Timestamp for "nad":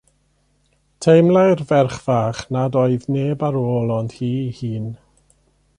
2.57-2.77